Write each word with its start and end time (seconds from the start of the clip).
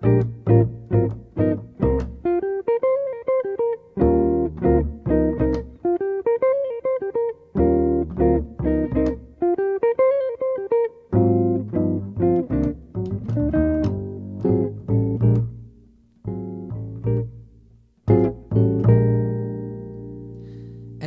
Ez 0.00 0.04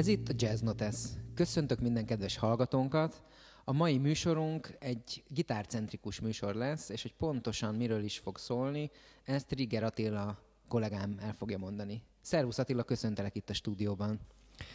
itt 0.07 0.29
a 0.29 0.33
Jazz 0.35 0.61
Notes. 0.61 0.95
Köszöntök 1.35 1.79
minden 1.79 2.05
kedves 2.05 2.37
hallgatónkat. 2.37 3.23
A 3.63 3.71
mai 3.71 3.97
műsorunk 3.97 4.75
egy 4.79 5.23
gitárcentrikus 5.27 6.19
műsor 6.19 6.55
lesz, 6.55 6.89
és 6.89 7.01
hogy 7.01 7.13
pontosan 7.13 7.75
miről 7.75 8.03
is 8.03 8.19
fog 8.19 8.37
szólni, 8.37 8.89
ezt 9.23 9.47
Trigger 9.47 9.83
Attila 9.83 10.37
kollégám 10.67 11.17
el 11.19 11.33
fogja 11.33 11.57
mondani. 11.57 12.03
Szervusz 12.21 12.57
Attila, 12.57 12.83
köszöntelek 12.83 13.35
itt 13.35 13.49
a 13.49 13.53
stúdióban. 13.53 14.19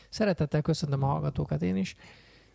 Szeretettel 0.09 0.63
köszöntöm 0.63 1.03
a 1.03 1.07
hallgatókat 1.07 1.63
én 1.63 1.77
is. 1.77 1.97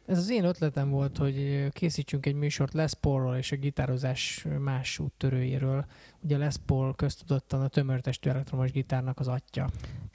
Ez 0.05 0.17
az 0.17 0.29
én 0.29 0.43
ötletem 0.43 0.89
volt, 0.89 1.17
hogy 1.17 1.67
készítsünk 1.69 2.25
egy 2.25 2.35
műsort 2.35 2.73
Les 2.73 2.93
Paulról 2.93 3.35
és 3.35 3.51
a 3.51 3.55
gitározás 3.55 4.45
más 4.59 4.99
úttörőjéről. 4.99 5.85
Ugye 6.23 6.37
Les 6.37 6.55
Paul 6.65 6.95
köztudottan 6.95 7.61
a 7.61 7.67
tömörtestű 7.67 8.29
elektromos 8.29 8.71
gitárnak 8.71 9.19
az 9.19 9.27
atya. 9.27 9.69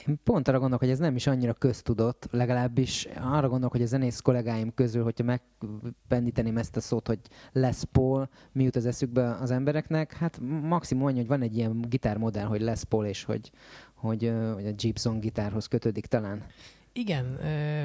Én 0.06 0.18
pont 0.24 0.48
arra 0.48 0.58
gondolok, 0.58 0.82
hogy 0.82 0.92
ez 0.92 0.98
nem 0.98 1.16
is 1.16 1.26
annyira 1.26 1.52
köztudott, 1.52 2.28
legalábbis 2.30 3.08
arra 3.20 3.48
gondolok, 3.48 3.72
hogy 3.72 3.82
a 3.82 3.86
zenész 3.86 4.20
kollégáim 4.20 4.74
közül, 4.74 5.02
hogyha 5.02 5.24
megpendíteném 5.24 6.56
ezt 6.56 6.76
a 6.76 6.80
szót, 6.80 7.06
hogy 7.06 7.20
Les 7.52 7.82
Paul, 7.92 8.28
mi 8.52 8.62
jut 8.62 8.76
az 8.76 8.86
eszükbe 8.86 9.34
az 9.34 9.50
embereknek, 9.50 10.12
hát 10.12 10.40
maximum 10.62 11.06
annyi, 11.06 11.18
hogy 11.18 11.26
van 11.26 11.42
egy 11.42 11.56
ilyen 11.56 11.80
gitármodell, 11.88 12.46
hogy 12.46 12.60
Les 12.60 12.84
Paul, 12.84 13.06
és 13.06 13.24
hogy, 13.24 13.50
hogy, 13.94 14.32
hogy 14.54 14.66
a 14.66 14.72
Gibson 14.72 15.20
gitárhoz 15.20 15.66
kötődik 15.66 16.06
talán. 16.06 16.44
Igen, 16.92 17.38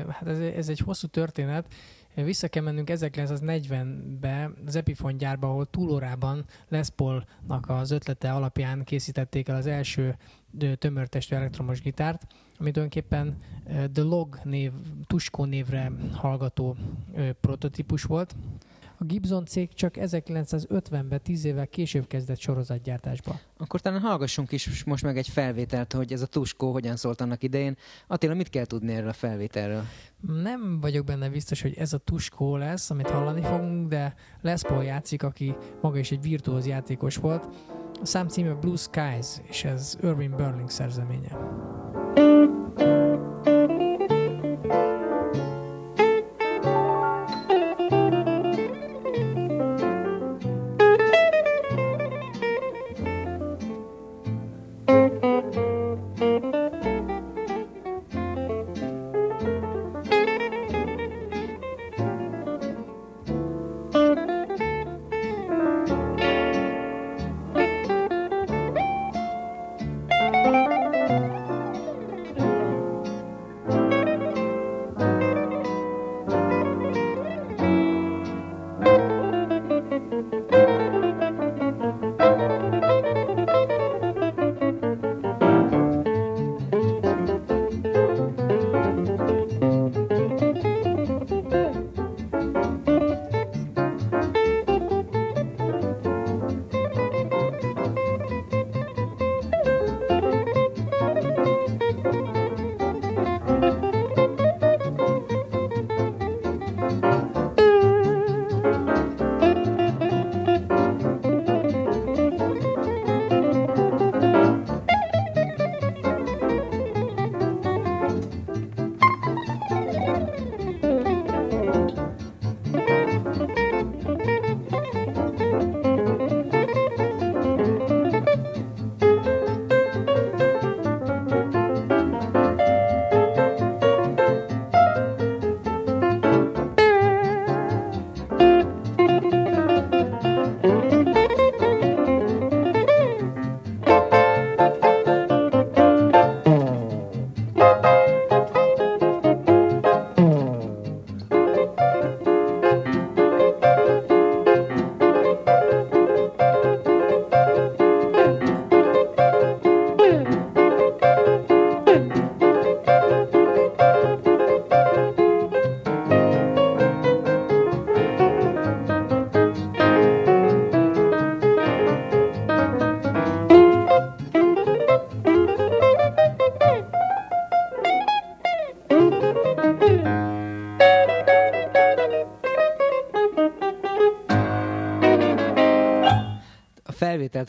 hát 0.10 0.28
ez, 0.28 0.40
ez 0.40 0.70
egy 0.70 0.80
hosszú 0.80 1.08
történet. 1.08 1.74
Vissza 2.16 2.48
kell 2.48 2.64
mennünk 2.64 2.90
1940-be 2.92 4.52
az 4.66 4.76
Epiphone 4.76 5.14
gyárba, 5.14 5.48
ahol 5.48 5.70
túlórában 5.70 6.46
Les 6.68 6.90
Paulnak 6.90 7.66
az 7.68 7.92
ötlete 7.92 8.32
alapján 8.32 8.84
készítették 8.84 9.48
el 9.48 9.56
az 9.56 9.66
első 9.66 10.18
tömörtestű 10.78 11.36
elektromos 11.36 11.82
gitárt, 11.82 12.22
ami 12.58 12.72
tulajdonképpen 12.72 13.38
The 13.94 14.04
Log 14.04 14.40
név, 14.44 14.72
Tuskó 15.08 15.46
névre 15.46 15.92
hallgató 16.14 16.76
prototípus 17.42 18.04
volt. 18.04 18.36
A 19.02 19.06
Gibson 19.06 19.46
cég 19.46 19.74
csak 19.74 19.96
1950-ben, 20.00 21.22
10 21.24 21.46
évvel 21.46 21.68
később 21.68 22.08
kezdett 22.08 22.40
sorozatgyártásba. 22.40 23.40
Akkor 23.58 23.80
talán 23.80 24.00
hallgassunk 24.00 24.52
is 24.52 24.84
most 24.84 25.04
meg 25.04 25.18
egy 25.18 25.28
felvételt, 25.28 25.94
hogy 25.94 26.14
ez 26.14 26.22
a 26.22 26.26
Tuskó 26.26 26.72
hogyan 26.72 26.96
szólt 26.96 27.22
annak 27.22 27.44
idején. 27.44 27.78
Attila, 28.08 28.34
mit 28.34 28.50
kell 28.50 28.66
tudni 28.66 28.94
erről 28.94 29.10
a 29.10 29.14
felvételről? 29.14 29.84
Nem 30.44 30.80
vagyok 30.80 31.06
benne 31.06 31.30
biztos, 31.30 31.62
hogy 31.62 31.74
ez 31.78 31.94
a 31.94 31.98
Tuskó 31.98 32.56
lesz, 32.56 32.90
amit 32.90 33.10
hallani 33.10 33.42
fogunk, 33.42 33.90
de 33.90 34.14
Les 34.42 34.62
Paul 34.62 34.84
játszik, 34.84 35.24
aki 35.24 35.56
maga 35.82 35.98
is 35.98 36.12
egy 36.12 36.22
virtuóz 36.22 36.68
játékos 36.68 37.16
volt. 37.16 37.48
A 38.02 38.06
szám 38.06 38.28
címe 38.28 38.54
Blue 38.54 38.78
Skies, 38.78 39.28
és 39.44 39.64
ez 39.64 39.98
Irving 40.02 40.36
Berling 40.36 40.70
szerzeménye. 40.70 41.38
felvételt 42.16 43.11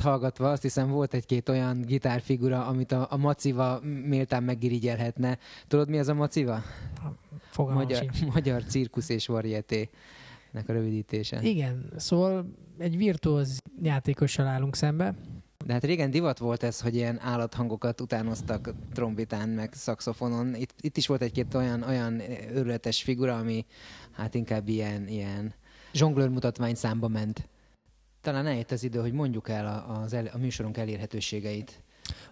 hallgatva 0.03 0.51
azt 0.51 0.63
hiszem 0.63 0.91
volt 0.91 1.15
egy-két 1.15 1.49
olyan 1.49 1.81
gitárfigura, 1.81 2.67
amit 2.67 2.93
a, 2.93 3.07
a 3.11 3.17
Maciva 3.17 3.81
méltán 4.05 4.43
megirigyelhetne. 4.43 5.39
Tudod, 5.69 5.89
mi 5.89 5.99
az 5.99 6.09
a 6.09 6.15
Maciva? 6.15 6.63
Fogalmam 7.51 7.83
Magyar, 7.83 7.99
sincs. 7.99 8.25
magyar 8.35 8.65
cirkusz 8.65 9.09
és 9.09 9.27
varieté 9.27 9.91
nek 10.51 10.69
a 10.69 10.73
rövidítése. 10.73 11.43
Igen, 11.43 11.93
szóval 11.97 12.47
egy 12.79 12.97
virtuóz 12.97 13.59
játékossal 13.83 14.47
állunk 14.47 14.77
szembe. 14.77 15.15
De 15.65 15.73
hát 15.73 15.85
régen 15.85 16.11
divat 16.11 16.39
volt 16.39 16.63
ez, 16.63 16.81
hogy 16.81 16.95
ilyen 16.95 17.21
állathangokat 17.21 18.01
utánoztak 18.01 18.73
trombitán, 18.93 19.49
meg 19.49 19.73
szaxofonon. 19.73 20.55
Itt, 20.55 20.75
itt 20.81 20.97
is 20.97 21.07
volt 21.07 21.23
egy-két 21.23 21.55
olyan, 21.55 21.83
olyan 21.83 22.21
őrületes 22.55 23.03
figura, 23.03 23.37
ami 23.37 23.67
hát 24.13 24.35
inkább 24.35 24.69
ilyen, 24.69 25.09
ilyen 25.09 25.55
zsonglőr 25.93 26.29
mutatvány 26.29 26.75
számba 26.75 27.09
ment. 27.09 27.49
Talán 28.23 28.47
eljött 28.47 28.71
az 28.71 28.83
idő, 28.83 29.01
hogy 29.01 29.13
mondjuk 29.13 29.49
el 29.49 29.67
a, 29.67 30.01
az 30.01 30.13
el, 30.13 30.27
a 30.27 30.39
műsorunk 30.39 30.77
elérhetőségeit. 30.77 31.83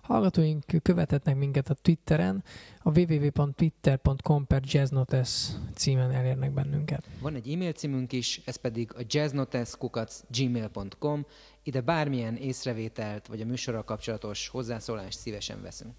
Hallgatóink 0.02 0.64
követhetnek 0.82 1.36
minket 1.36 1.70
a 1.70 1.74
Twitteren, 1.74 2.44
a 2.82 2.98
www.twitter.com 2.98 4.46
per 4.46 4.62
jazznotes 4.64 5.48
címen 5.74 6.10
elérnek 6.10 6.52
bennünket. 6.52 7.04
Van 7.20 7.34
egy 7.34 7.52
e-mail 7.52 7.72
címünk 7.72 8.12
is, 8.12 8.40
ez 8.44 8.56
pedig 8.56 8.94
a 8.94 9.00
jazznotes.gmail.com. 9.06 11.26
Ide 11.62 11.80
bármilyen 11.80 12.36
észrevételt 12.36 13.26
vagy 13.26 13.40
a 13.40 13.44
műsorral 13.44 13.84
kapcsolatos 13.84 14.48
hozzászólást 14.48 15.18
szívesen 15.18 15.62
veszünk. 15.62 15.94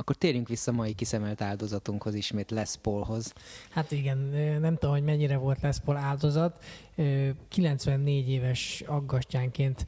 Akkor 0.00 0.16
térjünk 0.16 0.48
vissza 0.48 0.72
mai 0.72 0.92
kiszemelt 0.92 1.40
áldozatunkhoz 1.40 2.14
ismét, 2.14 2.50
Les 2.50 2.70
Paulhoz. 2.82 3.32
Hát 3.70 3.90
igen, 3.90 4.18
nem 4.60 4.74
tudom, 4.74 4.94
hogy 4.94 5.04
mennyire 5.04 5.36
volt 5.36 5.60
Les 5.60 5.76
Paul 5.84 5.96
áldozat. 5.96 6.64
94 7.48 8.28
éves 8.28 8.82
aggastyánként 8.86 9.86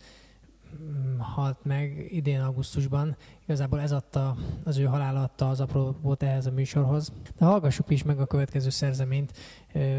mm, 0.83 1.19
halt 1.19 1.57
meg 1.63 2.07
idén 2.11 2.41
augusztusban. 2.41 3.17
Igazából 3.45 3.81
ez 3.81 3.93
adta, 3.93 4.37
az 4.65 4.79
ő 4.79 4.85
halála 4.85 5.23
adta 5.23 5.49
az 5.49 5.65
volt 6.01 6.23
ehhez 6.23 6.47
a 6.47 6.51
műsorhoz. 6.51 7.13
De 7.39 7.45
hallgassuk 7.45 7.91
is 7.91 8.03
meg 8.03 8.21
a 8.21 8.27
következő 8.27 8.71
szerzeményt. 8.71 9.33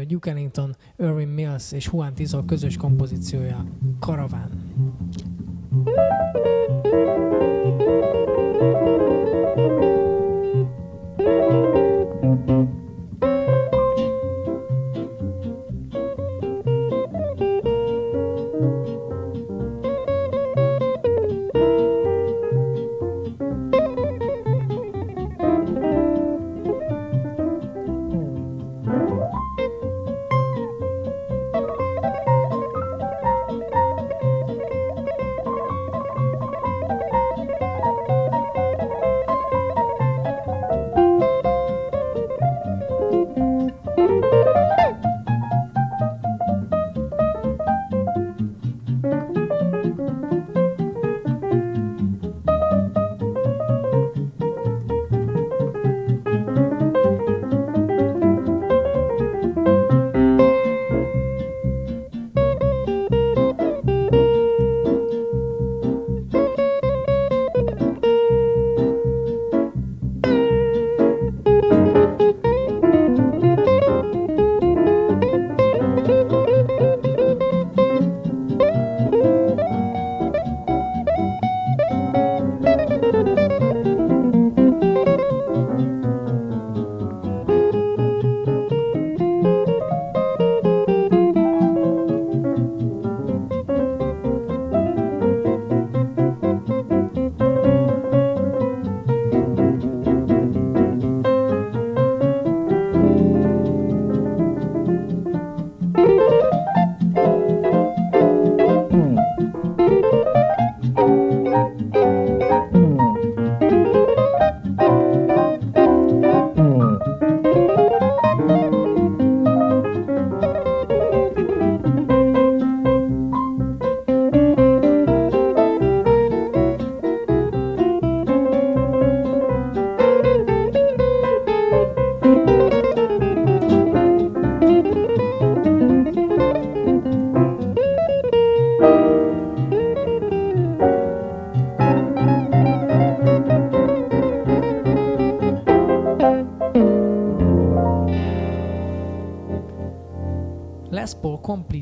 Duke 0.06 0.30
Ellington, 0.30 0.76
Irving 0.98 1.34
Mills 1.34 1.72
és 1.72 1.88
Juan 1.92 2.14
Tizol 2.14 2.44
közös 2.44 2.76
kompozíciója, 2.76 3.64
Karaván. 4.00 4.72
thank 9.54 9.93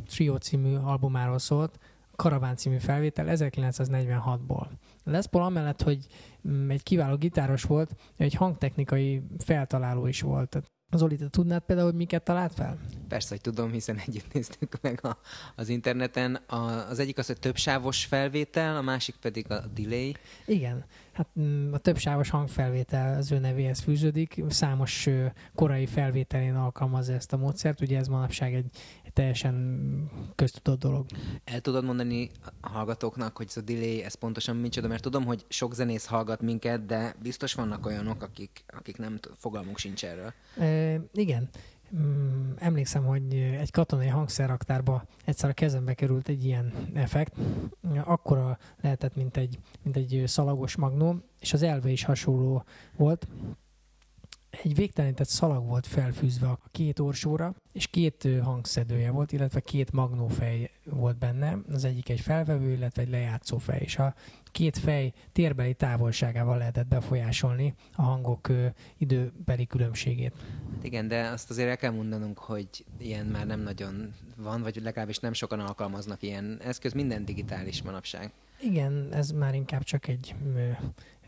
Trio 0.07 0.37
című 0.37 0.75
albumáról 0.75 1.39
szólt, 1.39 1.79
Karaván 2.17 2.57
című 2.57 2.79
felvétel 2.79 3.27
1946-ból. 3.29 4.67
Les 5.05 5.27
Paul 5.27 5.45
amellett, 5.45 5.83
hogy 5.83 6.07
mm, 6.49 6.71
egy 6.71 6.83
kiváló 6.83 7.17
gitáros 7.17 7.63
volt, 7.63 7.95
egy 8.17 8.35
hangtechnikai 8.35 9.23
feltaláló 9.39 10.07
is 10.07 10.21
volt. 10.21 10.63
Zoli, 10.97 11.17
te 11.17 11.29
tudnád 11.29 11.63
például, 11.63 11.89
hogy 11.89 11.97
miket 11.97 12.23
talált 12.23 12.55
fel? 12.55 12.79
Persze, 13.09 13.29
hogy 13.29 13.41
tudom, 13.41 13.71
hiszen 13.71 13.99
együtt 14.07 14.33
néztük 14.35 14.79
meg 14.81 15.05
a, 15.05 15.19
az 15.57 15.69
interneten. 15.69 16.35
A, 16.35 16.89
az 16.89 16.99
egyik 16.99 17.19
az, 17.19 17.27
hogy 17.27 17.39
többsávos 17.39 18.05
felvétel, 18.05 18.77
a 18.77 18.83
másik 18.83 19.17
pedig 19.17 19.51
a 19.51 19.67
delay. 19.75 20.15
Igen, 20.47 20.85
hát 21.13 21.29
mm, 21.41 21.73
a 21.73 21.79
többsávos 21.79 22.31
hangfelvétel 22.31 23.17
az 23.19 23.33
ő 23.33 23.39
nevéhez 23.39 23.81
fűződik. 23.81 24.43
Számos 24.49 25.09
korai 25.55 25.87
felvételén 25.87 26.55
alkalmazza 26.55 27.13
ezt 27.13 27.33
a 27.33 27.37
módszert. 27.37 27.81
Ugye 27.81 27.99
ez 27.99 28.09
manapság 28.09 28.55
egy, 28.55 28.67
teljesen 29.13 30.11
köztudott 30.35 30.79
dolog. 30.79 31.07
El 31.45 31.61
tudod 31.61 31.85
mondani 31.85 32.31
a 32.61 32.69
hallgatóknak, 32.69 33.37
hogy 33.37 33.47
ez 33.49 33.57
a 33.57 33.61
delay, 33.61 34.03
ez 34.03 34.15
pontosan 34.15 34.57
micsoda, 34.57 34.89
mert 34.89 35.03
tudom, 35.03 35.25
hogy 35.25 35.45
sok 35.49 35.75
zenész 35.75 36.07
hallgat 36.07 36.41
minket, 36.41 36.87
de 36.87 37.15
biztos 37.23 37.55
vannak 37.55 37.87
olyanok, 37.87 38.23
akik, 38.23 38.65
akik 38.67 38.97
nem 38.97 39.19
fogalmunk 39.37 39.79
sincs 39.79 40.05
erről. 40.05 40.33
E, 40.59 41.01
igen. 41.13 41.49
Mm, 41.97 42.51
emlékszem, 42.57 43.05
hogy 43.05 43.35
egy 43.35 43.71
katonai 43.71 44.07
hangszerraktárba 44.07 45.05
egyszer 45.25 45.51
a 45.51 45.53
kezembe 45.53 45.95
került 45.95 46.29
egy 46.29 46.45
ilyen 46.45 46.73
effekt, 46.95 47.35
akkora 48.05 48.59
lehetett, 48.81 49.17
mint 49.17 49.37
egy, 49.37 49.59
mint 49.83 49.97
egy 49.97 50.23
szalagos 50.27 50.77
magnó, 50.77 51.17
és 51.41 51.53
az 51.53 51.63
elve 51.63 51.91
is 51.91 52.05
hasonló 52.05 52.65
volt 52.97 53.27
egy 54.63 54.75
végtelenített 54.75 55.29
szalag 55.29 55.67
volt 55.67 55.87
felfűzve 55.87 56.49
a 56.49 56.59
két 56.71 56.99
orsóra, 56.99 57.55
és 57.73 57.87
két 57.87 58.29
hangszedője 58.43 59.11
volt, 59.11 59.33
illetve 59.33 59.61
két 59.61 59.93
magnófej 59.93 60.71
volt 60.85 61.19
benne, 61.19 61.59
az 61.73 61.85
egyik 61.85 62.09
egy 62.09 62.21
felvevő, 62.21 62.73
illetve 62.73 63.03
egy 63.03 63.11
lejátszó 63.11 63.59
fej, 63.59 63.81
és 63.81 63.99
a 63.99 64.15
két 64.45 64.79
fej 64.79 65.13
térbeli 65.33 65.75
távolságával 65.75 66.59
lehetett 66.59 66.87
befolyásolni 66.87 67.75
a 67.95 68.03
hangok 68.03 68.49
időbeli 68.99 69.67
különbségét. 69.67 70.35
Hát 70.75 70.85
igen, 70.85 71.09
de 71.09 71.29
azt 71.29 71.51
azért 71.51 71.69
el 71.69 71.77
kell 71.77 71.93
mondanunk, 71.93 72.39
hogy 72.39 72.69
ilyen 72.99 73.27
már 73.27 73.47
nem 73.47 73.61
nagyon 73.61 74.15
van, 74.37 74.63
vagy 74.63 74.81
legalábbis 74.83 75.19
nem 75.19 75.33
sokan 75.33 75.61
alkalmaznak 75.61 76.23
ilyen 76.23 76.61
eszköz, 76.65 76.93
minden 76.93 77.25
digitális 77.25 77.83
manapság. 77.83 78.33
Igen, 78.61 79.09
ez 79.13 79.31
már 79.31 79.55
inkább 79.55 79.83
csak 79.83 80.09
egy 80.09 80.35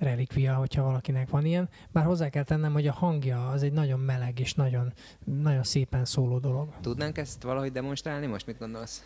relikvia, 0.04 0.54
hogyha 0.54 0.82
valakinek 0.82 1.30
van 1.30 1.44
ilyen. 1.44 1.68
Bár 1.92 2.04
hozzá 2.04 2.28
kell 2.28 2.42
tennem, 2.42 2.73
hogy 2.73 2.87
a 2.87 2.92
hangja 2.92 3.49
az 3.49 3.62
egy 3.62 3.73
nagyon 3.73 4.00
meleg 4.00 4.38
és 4.38 4.54
nagyon, 4.54 4.92
nagyon 5.25 5.62
szépen 5.62 6.04
szóló 6.04 6.38
dolog. 6.38 6.68
Tudnánk 6.80 7.18
ezt 7.18 7.42
valahogy 7.42 7.73
demonstrálni? 7.73 8.26
Most 8.26 8.46
mit 8.46 8.58
gondolsz? 8.58 9.04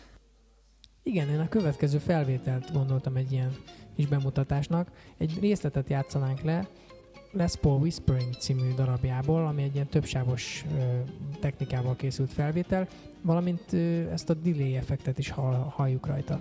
Igen, 1.03 1.29
én 1.29 1.39
a 1.39 1.49
következő 1.49 1.97
felvételt 1.97 2.73
gondoltam 2.73 3.15
egy 3.15 3.31
ilyen 3.31 3.55
kis 3.95 4.07
bemutatásnak. 4.07 4.91
Egy 5.17 5.39
részletet 5.39 5.89
játszanánk 5.89 6.41
le, 6.41 6.67
Les 7.31 7.55
Paul 7.55 7.79
Whispering 7.79 8.33
című 8.33 8.73
darabjából, 8.75 9.47
ami 9.47 9.63
egy 9.63 9.73
ilyen 9.73 9.87
többsávos 9.87 10.65
ö, 10.77 10.99
technikával 11.39 11.95
készült 11.95 12.33
felvétel, 12.33 12.87
valamint 13.21 13.73
ö, 13.73 14.09
ezt 14.11 14.29
a 14.29 14.33
delay 14.33 14.75
effektet 14.75 15.17
is 15.17 15.29
hall, 15.29 15.53
halljuk 15.53 16.05
rajta. 16.05 16.39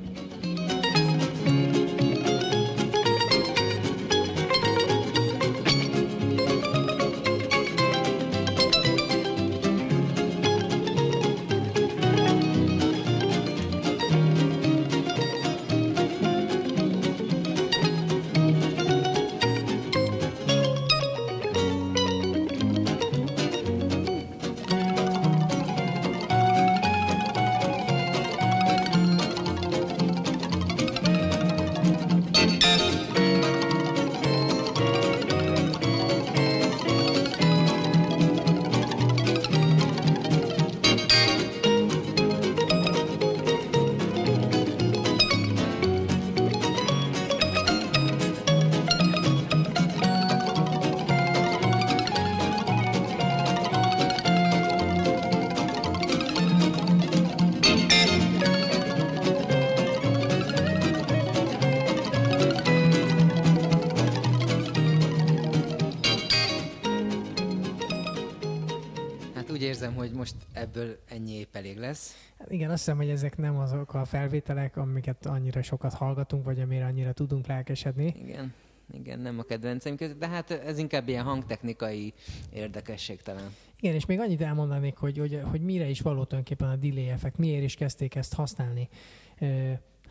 Ebből 70.68 70.98
ennyi 71.08 71.32
épp 71.32 71.56
elég 71.56 71.76
lesz. 71.76 72.30
Hát 72.38 72.50
igen, 72.52 72.70
azt 72.70 72.78
hiszem, 72.78 72.96
hogy 72.96 73.08
ezek 73.08 73.36
nem 73.36 73.58
azok 73.58 73.94
a 73.94 74.04
felvételek, 74.04 74.76
amiket 74.76 75.26
annyira 75.26 75.62
sokat 75.62 75.92
hallgatunk, 75.92 76.44
vagy 76.44 76.60
amire 76.60 76.84
annyira 76.84 77.12
tudunk 77.12 77.46
lelkesedni. 77.46 78.14
Igen, 78.18 78.54
igen, 78.92 79.20
nem 79.20 79.38
a 79.38 79.42
kedvenceim 79.42 79.96
között, 79.96 80.18
de 80.18 80.28
hát 80.28 80.50
ez 80.50 80.78
inkább 80.78 81.08
ilyen 81.08 81.24
hangtechnikai 81.24 82.14
érdekesség 82.52 83.22
talán. 83.22 83.54
Igen, 83.80 83.94
és 83.94 84.06
még 84.06 84.20
annyit 84.20 84.40
elmondanék, 84.40 84.96
hogy, 84.96 85.18
hogy, 85.18 85.40
hogy 85.50 85.60
mire 85.60 85.88
is 85.88 86.00
való 86.00 86.24
tulajdonképpen 86.24 86.68
a 86.68 86.76
delay 86.76 87.08
effekt, 87.08 87.36
miért 87.36 87.62
is 87.62 87.74
kezdték 87.74 88.14
ezt 88.14 88.34
használni. 88.34 88.88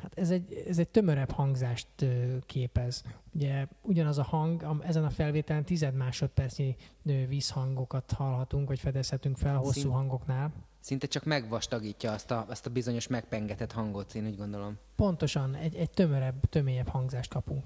Hát 0.02 0.18
ez 0.18 0.30
egy, 0.30 0.64
ez 0.68 0.80
egy 0.80 0.90
tömörebb 0.90 1.32
hangzást 1.32 1.88
képez. 2.46 3.04
Ugye 3.34 3.68
ugyanaz 3.82 4.18
a 4.18 4.24
hang, 4.24 4.82
ezen 4.82 5.04
a 5.04 5.10
felvételen 5.10 5.64
tized 5.64 5.94
másodpercnyi 5.94 6.76
vízhangokat 7.04 8.12
hallhatunk, 8.12 8.68
vagy 8.68 8.80
fedezhetünk 8.80 9.38
fel 9.38 9.56
a 9.56 9.60
hosszú 9.60 9.80
Szint, 9.80 9.94
hangoknál. 9.94 10.52
Szinte 10.80 11.08
csak 11.08 11.24
megvastagítja 11.24 12.12
azt 12.12 12.32
a, 12.32 12.46
azt 12.50 12.66
a 12.66 12.70
bizonyos 12.70 13.08
megpengetett 13.08 13.72
hangot, 13.72 14.16
én 14.16 14.26
úgy 14.26 14.38
gondolom. 14.38 14.78
Pontosan, 14.96 15.56
egy, 15.56 15.76
egy 15.76 15.90
tömörebb, 15.90 16.50
tömélyebb 16.50 16.88
hangzást 16.88 17.30
kapunk. 17.30 17.64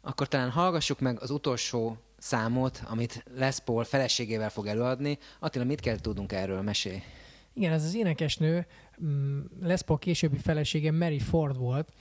Akkor 0.00 0.28
talán 0.28 0.50
hallgassuk 0.50 1.00
meg 1.00 1.20
az 1.20 1.30
utolsó 1.30 1.96
számot, 2.18 2.82
amit 2.88 3.24
Les 3.34 3.60
Paul 3.60 3.84
feleségével 3.84 4.50
fog 4.50 4.66
előadni. 4.66 5.18
Attila, 5.38 5.64
mit 5.64 5.80
kell 5.80 5.96
tudnunk 5.98 6.32
erről? 6.32 6.62
Mesélj! 6.62 7.02
Igen, 7.52 7.72
ez 7.72 7.84
az 7.84 7.94
énekesnő, 7.94 8.66
mm, 9.04 9.40
Les 9.60 9.82
Paul 9.82 9.98
későbbi 9.98 10.38
felesége 10.38 10.92
Mary 10.92 11.18
Ford 11.18 11.56
volt. 11.58 11.92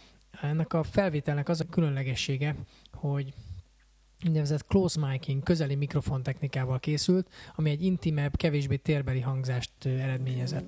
Ennek 0.41 0.73
a 0.73 0.83
felvételnek 0.83 1.49
az 1.49 1.59
a 1.59 1.65
különlegessége, 1.69 2.55
hogy 2.91 3.33
úgynevezett 4.27 4.67
close 4.67 5.07
miking, 5.07 5.43
közeli 5.43 5.75
mikrofon 5.75 6.23
technikával 6.23 6.79
készült, 6.79 7.29
ami 7.55 7.69
egy 7.69 7.83
intimebb, 7.83 8.35
kevésbé 8.35 8.75
térbeli 8.75 9.19
hangzást 9.19 9.71
eredményezett. 9.83 10.65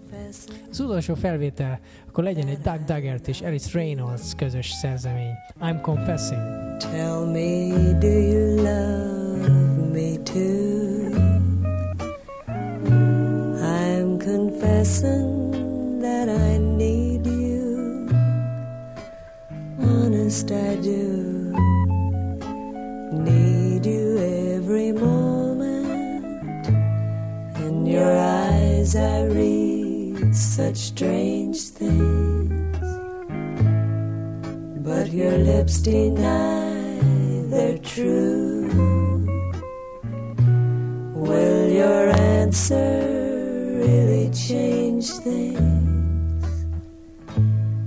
Az 0.69 0.79
utolsó 0.79 1.15
felvétel, 1.15 1.79
akkor 2.07 2.23
legyen 2.23 2.47
egy 2.47 2.59
Doug 2.59 2.83
Duggart 2.83 3.27
és 3.27 3.41
Alice 3.41 3.69
Reynolds 3.73 4.35
közös 4.35 4.69
szerzemény. 4.69 5.33
I'm 5.59 5.79
confessing. 5.81 6.41
Tell 6.77 7.25
me, 7.25 7.97
do 7.99 8.07
you 8.07 8.55
love 8.55 9.89
me 9.91 10.17
too? 10.23 10.70
Confessing 14.81 15.99
that 15.99 16.27
I 16.27 16.57
need 16.57 17.27
you. 17.27 18.09
Honest, 19.79 20.51
I 20.51 20.75
do. 20.77 21.53
Need 23.11 23.85
you 23.85 24.17
every 24.57 24.91
moment. 24.91 26.25
In 27.57 27.85
your 27.85 28.11
eyes, 28.11 28.95
I 28.95 29.25
read 29.25 30.35
such 30.35 30.77
strange 30.77 31.59
things. 31.69 32.87
But 34.87 35.11
your 35.13 35.37
lips 35.37 35.77
deny 35.81 36.97
they're 37.51 37.77
true. 37.77 38.65
Will 41.13 41.69
your 41.69 42.09
answer 42.09 43.20
change 44.33 45.09
things? 45.09 46.65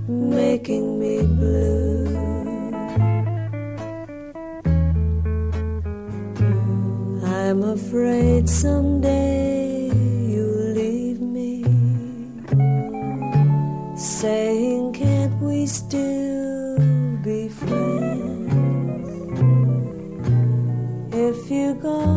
Making 0.07 0.99
me 0.99 1.21
blue. 1.21 2.05
I'm 7.23 7.63
afraid 7.63 8.47
someday 8.47 9.89
you'll 9.93 10.73
leave 10.73 11.21
me, 11.21 11.63
saying, 13.97 14.93
Can't 14.93 15.41
we 15.41 15.65
still 15.65 16.77
be 17.23 17.49
friends? 17.49 18.53
If 21.13 21.49
you 21.49 21.73
go, 21.75 22.14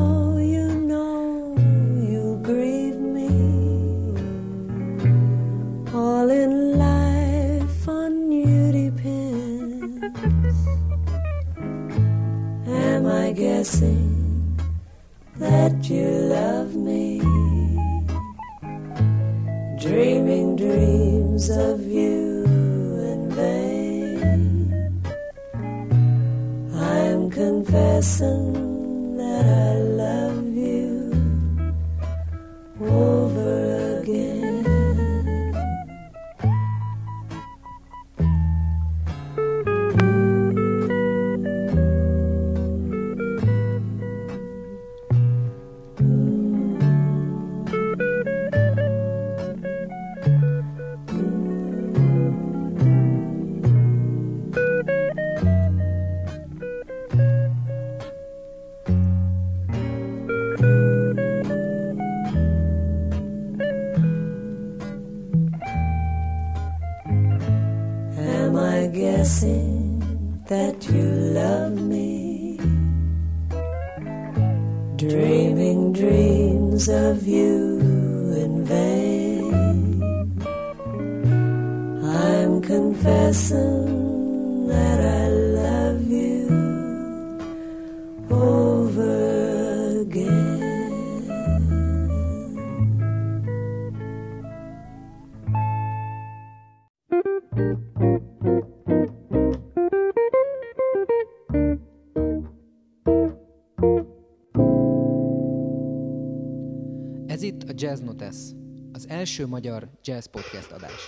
az 108.92 109.08
első 109.08 109.46
magyar 109.46 109.88
jazz 110.04 110.26
podcast 110.26 110.70
adás. 110.70 111.00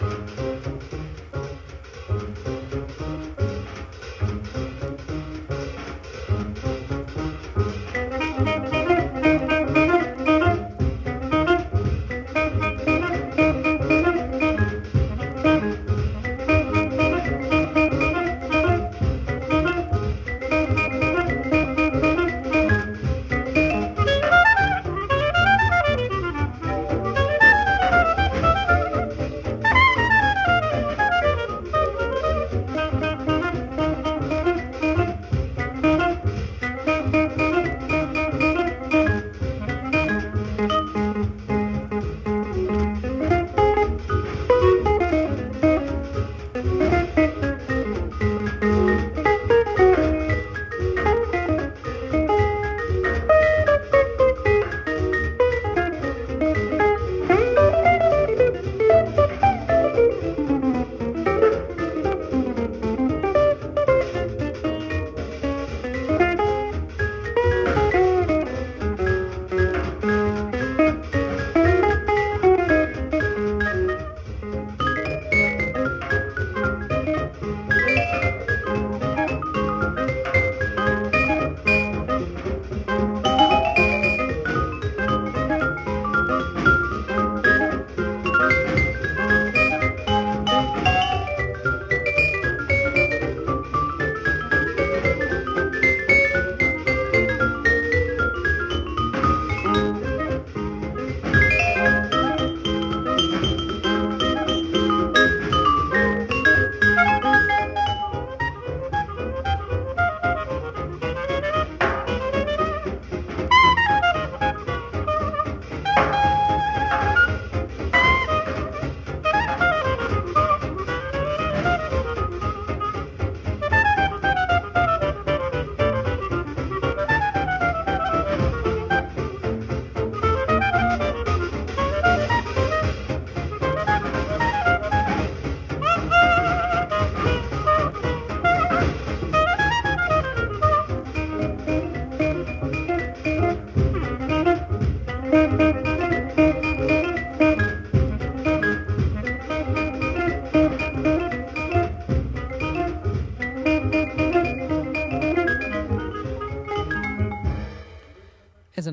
Ezen 0.00 0.49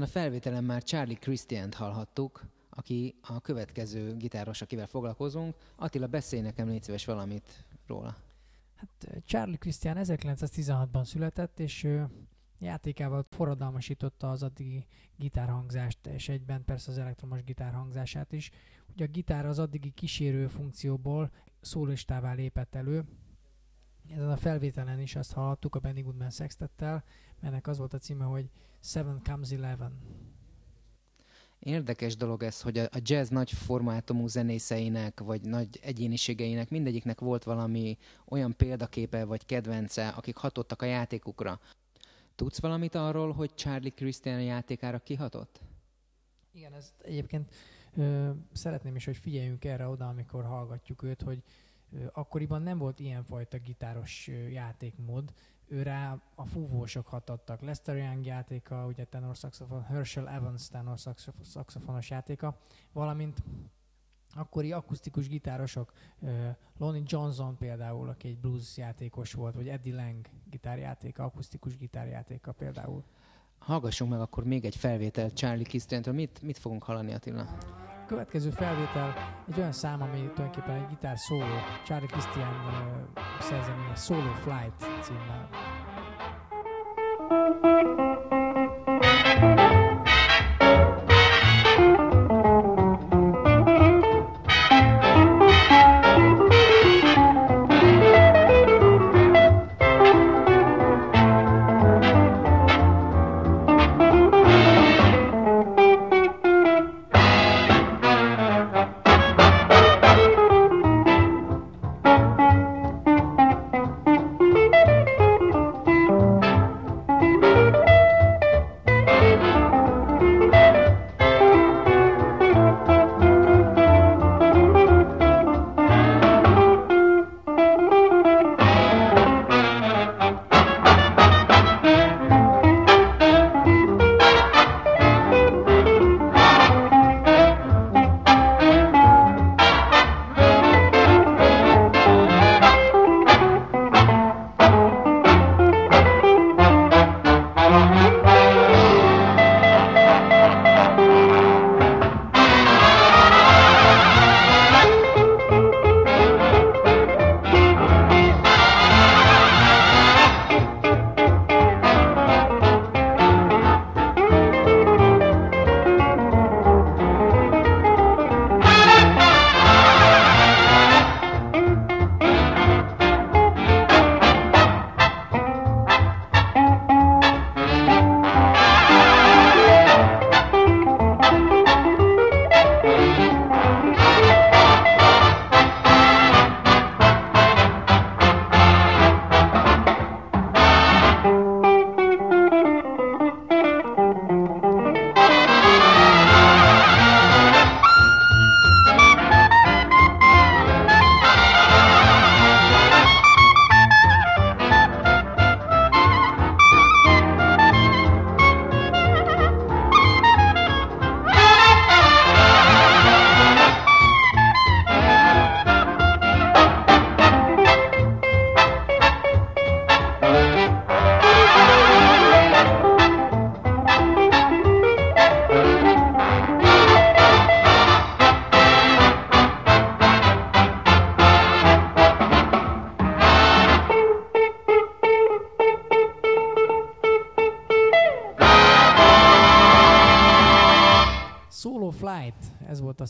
a 0.08 0.10
felvételen 0.10 0.64
már 0.64 0.84
Charlie 0.84 1.16
Christian-t 1.16 1.74
hallhattuk, 1.74 2.46
aki 2.70 3.16
a 3.22 3.40
következő 3.40 4.16
gitáros, 4.16 4.62
akivel 4.62 4.88
foglalkozunk. 4.88 5.56
Attila, 5.76 6.08
beszélj 6.08 6.42
nekem, 6.42 6.68
légy 6.68 6.84
szíves 6.84 7.06
valamit 7.06 7.66
róla. 7.88 8.16
Hát 8.76 9.24
Charlie 9.26 9.58
Christian 9.58 9.98
1916-ban 10.00 11.04
született, 11.04 11.60
és 11.60 11.84
ő 11.84 12.08
játékával 12.60 13.26
forradalmasította 13.30 14.32
az 14.32 14.44
addigi 14.44 14.86
gitárhangzást, 15.16 16.08
és 16.08 16.30
egyben 16.30 16.66
persze 16.66 16.92
az 16.92 16.98
elektromos 16.98 17.44
gitárhangzását 17.44 18.32
is. 18.32 18.52
Ugye 18.94 19.06
a 19.06 19.08
gitár 19.08 19.46
az 19.46 19.60
addigi 19.60 19.90
kísérő 19.90 20.48
funkcióból 20.48 21.32
szólistává 21.62 22.34
lépett 22.34 22.76
elő. 22.76 23.04
Ezen 24.10 24.30
a 24.32 24.38
felvételen 24.38 25.00
is 25.00 25.16
azt 25.16 25.34
hallottuk 25.34 25.76
a 25.76 25.80
Benny 25.80 26.02
Goodman 26.02 26.30
Sextettel, 26.30 27.04
melynek 27.40 27.68
az 27.68 27.78
volt 27.78 27.94
a 27.94 27.98
címe, 27.98 28.24
hogy 28.26 28.50
Seven 28.80 29.22
Comes 29.24 29.52
Eleven. 29.52 30.18
Érdekes 31.60 32.16
dolog 32.16 32.44
ez, 32.44 32.62
hogy 32.62 32.78
a 32.78 32.90
jazz 33.02 33.30
nagy 33.30 33.52
formátumú 33.52 34.28
zenészeinek, 34.28 35.20
vagy 35.20 35.42
nagy 35.42 35.80
egyéniségeinek 35.82 36.70
mindegyiknek 36.70 37.20
volt 37.20 37.44
valami 37.44 37.98
olyan 38.26 38.56
példaképe 38.56 39.26
vagy 39.26 39.46
kedvence, 39.46 40.08
akik 40.08 40.36
hatottak 40.36 40.82
a 40.82 40.86
játékukra. 40.86 41.60
Tudsz 42.36 42.60
valamit 42.60 42.96
arról, 42.96 43.32
hogy 43.32 43.56
Charlie 43.56 43.90
Christian 43.90 44.42
játékára 44.42 45.00
kihatott? 45.00 45.62
Igen, 46.52 46.74
ezt 46.74 46.94
egyébként 47.02 47.54
ö, 47.96 48.30
szeretném 48.52 48.96
is, 48.96 49.06
hogy 49.06 49.18
figyeljünk 49.18 49.66
erre 49.66 49.88
oda, 49.88 50.08
amikor 50.08 50.46
hallgatjuk 50.46 51.04
őt, 51.04 51.22
hogy 51.22 51.44
ö, 51.92 52.06
akkoriban 52.14 52.62
nem 52.62 52.78
volt 52.78 53.00
ilyenfajta 53.00 53.58
gitáros 53.58 54.28
ö, 54.28 54.48
játékmód, 54.48 55.34
őre 55.68 56.22
a 56.36 56.46
fúvósok 56.46 57.08
hatottak. 57.08 57.62
Lester 57.62 57.98
Young 57.98 58.26
játéka, 58.26 58.86
ugye 58.86 59.04
tenor 59.04 59.36
saxofon, 59.36 59.84
Herschel 59.84 60.30
Evans 60.30 60.68
tenor 60.68 60.98
saxofonos 61.44 62.10
játéka, 62.10 62.58
valamint 62.92 63.44
akkori 64.36 64.72
akusztikus 64.72 65.28
gitárosok, 65.28 65.94
Lonnie 66.78 67.04
Johnson 67.06 67.58
például, 67.58 68.10
aki 68.10 68.28
egy 68.28 68.38
blues 68.38 68.78
játékos 68.78 69.34
volt, 69.34 69.56
vagy 69.56 69.68
Eddie 69.68 69.96
Lang 69.96 70.26
gitárjátéka, 70.50 71.24
akusztikus 71.24 71.78
gitárjátéka 71.78 72.52
például. 72.52 73.04
Hallgassunk 73.60 74.12
meg 74.12 74.20
akkor 74.20 74.44
még 74.44 74.66
egy 74.66 74.76
felvételt 74.76 75.34
Charlie 75.34 75.64
Kisztőntől. 75.64 76.14
Mit, 76.14 76.42
mit 76.42 76.58
fogunk 76.58 76.84
hallani, 76.84 77.14
Attila? 77.14 77.58
Következő 78.08 78.50
felvétel 78.50 79.14
egy 79.52 79.58
olyan 79.58 79.72
szám, 79.72 80.02
ami 80.02 80.18
tulajdonképpen 80.18 80.76
egy 80.76 80.88
gitár 80.90 81.18
szóló, 81.18 81.44
Charlie 81.86 82.08
Christian 82.08 82.54
uh, 82.54 83.24
szerzeménye 83.40 83.96
Solo 83.96 84.34
Flight 84.34 85.02
címmel. 85.02 85.50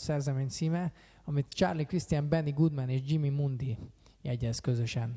Szerzemény 0.08 0.48
címe, 0.48 0.92
amit 1.24 1.48
Charlie 1.50 1.86
Christian, 1.86 2.30
Benny 2.30 2.54
Goodman 2.54 2.90
és 2.90 3.02
Jimmy 3.06 3.30
Mundi 3.30 3.78
jegyez 4.22 4.60
közösen. 4.60 5.16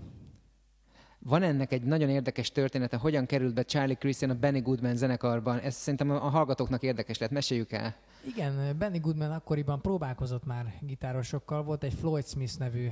Van 1.18 1.42
ennek 1.42 1.72
egy 1.72 1.82
nagyon 1.82 2.08
érdekes 2.08 2.52
története, 2.52 2.96
hogyan 2.96 3.26
került 3.26 3.54
be 3.54 3.62
Charlie 3.62 3.94
Christian 3.94 4.30
a 4.30 4.34
Benny 4.34 4.62
Goodman 4.62 4.96
zenekarban. 4.96 5.58
Ez 5.58 5.74
szerintem 5.74 6.10
a 6.10 6.28
hallgatóknak 6.28 6.82
érdekes 6.82 7.18
lett. 7.18 7.30
Meséljük 7.30 7.72
el. 7.72 7.96
Igen, 8.26 8.78
Benny 8.78 9.00
Goodman 9.00 9.32
akkoriban 9.32 9.80
próbálkozott 9.80 10.44
már 10.44 10.74
gitárosokkal. 10.80 11.62
Volt 11.62 11.82
egy 11.82 11.94
Floyd 11.94 12.26
Smith 12.26 12.58
nevű 12.58 12.88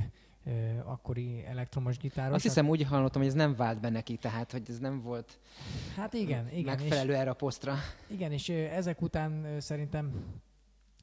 akkori 0.85 1.45
elektromos 1.47 1.99
gitáros. 1.99 2.35
Azt 2.35 2.43
hiszem 2.43 2.69
úgy 2.69 2.83
hallottam, 2.83 3.21
hogy 3.21 3.31
ez 3.31 3.37
nem 3.37 3.55
vált 3.55 3.81
be 3.81 3.89
neki, 3.89 4.17
tehát 4.17 4.53
hogy 4.53 4.63
ez 4.69 4.79
nem 4.79 5.03
volt 5.03 5.39
hát 5.97 6.15
igen, 6.15 6.49
igen, 6.53 6.77
megfelelő 6.77 7.13
és, 7.13 7.19
erre 7.19 7.31
a 7.31 7.35
posztra. 7.35 7.75
Igen, 8.07 8.33
és 8.33 8.49
ezek 8.49 9.03
után 9.03 9.61
szerintem 9.61 10.13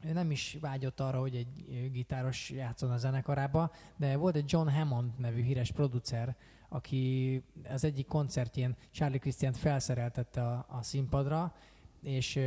ő 0.06 0.12
nem 0.14 0.32
is 0.32 0.58
vágyott 0.62 1.00
arra, 1.00 1.20
hogy 1.20 1.36
egy 1.36 1.92
gitáros 1.92 2.50
játszon 2.50 2.92
a 2.92 2.98
zenekarába, 2.98 3.72
de 3.96 4.16
volt 4.18 4.36
egy 4.36 4.52
John 4.52 4.68
Hammond 4.70 5.20
nevű 5.20 5.42
híres 5.42 5.72
producer, 5.72 6.36
aki 6.70 7.44
az 7.70 7.84
egyik 7.84 8.08
koncertjén 8.08 8.76
Charlie 8.92 9.18
Christian 9.20 9.54
felszereltette 9.54 10.48
a, 10.48 10.66
a 10.70 10.82
színpadra, 10.82 11.54
és 12.02 12.40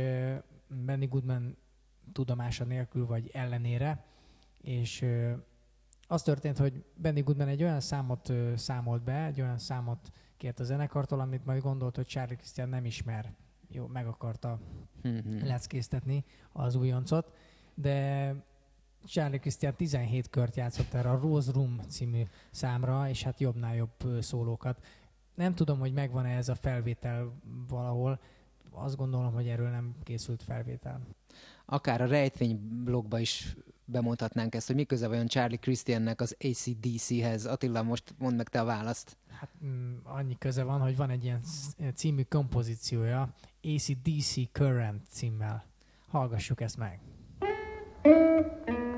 Benny 0.67 1.07
Goodman 1.07 1.57
tudomása 2.13 2.63
nélkül 2.63 3.05
vagy 3.05 3.29
ellenére, 3.33 4.05
és 4.61 5.05
az 6.07 6.21
történt, 6.23 6.57
hogy 6.57 6.83
Benny 6.95 7.23
Goodman 7.23 7.47
egy 7.47 7.63
olyan 7.63 7.79
számot 7.79 8.33
számolt 8.55 9.03
be, 9.03 9.25
egy 9.25 9.41
olyan 9.41 9.57
számot 9.57 10.11
kért 10.37 10.59
a 10.59 10.63
zenekartól, 10.63 11.19
amit 11.19 11.45
majd 11.45 11.61
gondolt, 11.61 11.95
hogy 11.95 12.05
Charlie 12.05 12.35
Christian 12.35 12.69
nem 12.69 12.85
ismer 12.85 13.33
jó, 13.67 13.87
meg 13.87 14.07
akarta 14.07 14.59
Mhm. 15.03 15.45
leckésztetni 15.45 16.23
az 16.51 16.75
újoncot, 16.75 17.31
de 17.81 18.35
Charlie 19.05 19.39
Christian 19.39 19.75
17 19.75 20.29
kört 20.29 20.55
játszott 20.55 20.93
erre 20.93 21.09
a 21.09 21.19
Rose 21.19 21.51
Room 21.51 21.79
című 21.87 22.23
számra, 22.51 23.09
és 23.09 23.23
hát 23.23 23.39
jobbnál 23.39 23.75
jobb 23.75 24.21
szólókat. 24.21 24.83
Nem 25.35 25.55
tudom, 25.55 25.79
hogy 25.79 25.93
megvan-e 25.93 26.29
ez 26.29 26.49
a 26.49 26.55
felvétel 26.55 27.33
valahol, 27.67 28.19
azt 28.71 28.95
gondolom, 28.95 29.33
hogy 29.33 29.47
erről 29.47 29.69
nem 29.69 29.95
készült 30.03 30.43
felvétel. 30.43 31.01
Akár 31.65 32.01
a 32.01 32.05
rejtvény 32.05 32.83
blogba 32.83 33.19
is 33.19 33.55
bemondhatnánk 33.85 34.55
ezt, 34.55 34.67
hogy 34.67 34.75
mi 34.75 34.83
köze 34.83 35.07
vajon 35.07 35.27
Charlie 35.27 35.57
Christiannek 35.57 36.21
az 36.21 36.35
ACDC-hez. 36.39 37.45
Attila, 37.45 37.83
most 37.83 38.13
mondd 38.17 38.35
meg 38.35 38.49
te 38.49 38.61
a 38.61 38.65
választ. 38.65 39.17
Hát 39.27 39.49
mm, 39.65 39.95
annyi 40.03 40.37
köze 40.37 40.63
van, 40.63 40.79
hogy 40.79 40.95
van 40.95 41.09
egy 41.09 41.23
ilyen 41.23 41.39
sz- 41.43 41.75
című 41.95 42.23
kompozíciója, 42.23 43.33
ACDC 43.63 44.51
Current 44.51 45.01
címmel. 45.09 45.65
Hallgassuk 46.07 46.61
ezt 46.61 46.77
meg. 46.77 46.99
Thank 48.03 48.47
you. 48.67 48.88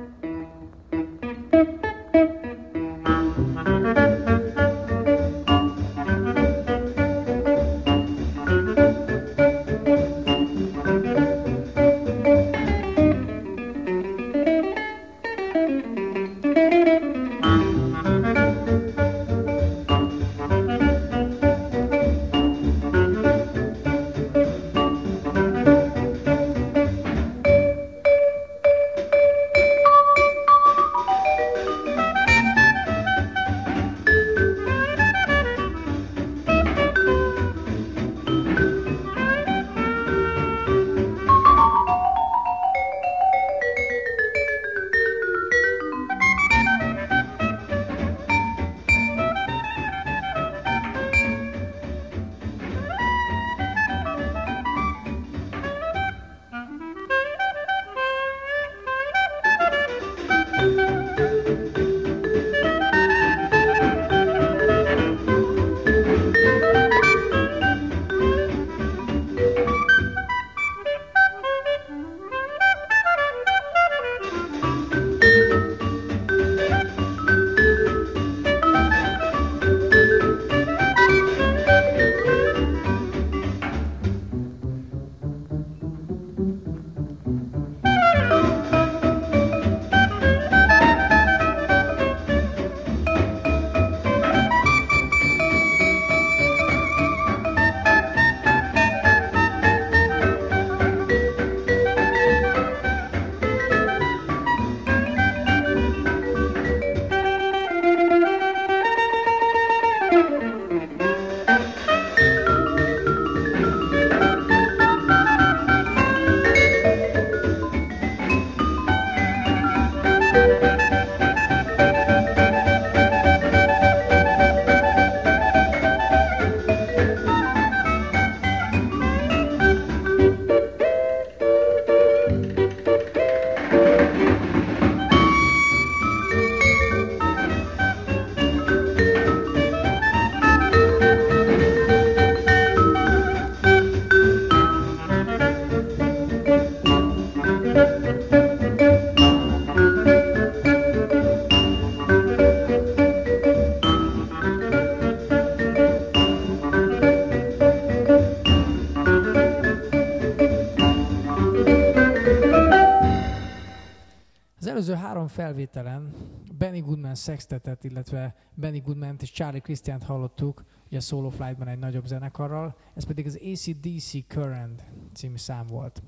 Felvételen 165.32 166.14
Benny 166.58 166.82
Goodman 166.82 167.16
sextetet, 167.16 167.84
illetve 167.84 168.36
Benny 168.54 168.82
goodman 168.82 169.16
és 169.20 169.32
Charlie 169.32 169.60
Christian 169.60 170.02
hallottuk, 170.02 170.64
ugye 170.88 170.98
a 170.98 171.02
Solo 171.02 171.30
Flightban 171.30 171.68
egy 171.68 171.80
nagyobb 171.80 172.06
zenekarral, 172.06 172.76
ez 172.94 173.06
pedig 173.06 173.26
az 173.26 173.40
ACDC 173.44 174.28
Current 174.28 174.84
című 175.14 175.38
szám 175.38 175.66
volt. 175.68 176.02